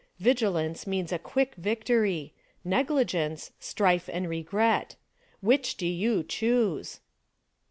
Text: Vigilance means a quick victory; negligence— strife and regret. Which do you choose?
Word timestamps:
Vigilance 0.17 0.87
means 0.87 1.11
a 1.11 1.19
quick 1.19 1.53
victory; 1.53 2.33
negligence— 2.65 3.51
strife 3.69 4.09
and 4.11 4.27
regret. 4.27 4.95
Which 5.41 5.75
do 5.77 5.85
you 5.85 6.23
choose? 6.23 7.01